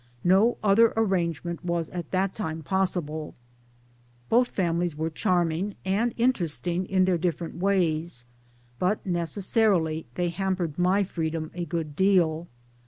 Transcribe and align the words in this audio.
No 0.23 0.57
other 0.63 0.93
arrangement 0.97 1.63
was 1.63 1.87
at 1.89 2.09
that 2.09 2.33
time 2.33 2.63
possible. 2.63 3.35
Both 4.29 4.47
families 4.49 4.95
were 4.95 5.11
charming 5.11 5.75
and 5.85 6.15
interesting 6.17 6.87
in 6.87 7.05
their 7.05 7.19
different 7.19 7.57
ways; 7.57 8.25
but 8.79 9.05
necessarily 9.05 10.07
they 10.15 10.29
hampered 10.29 10.79
my 10.79 11.03
freedom 11.03 11.51
a 11.53 11.65
good 11.65 11.95
deal. 11.95 12.47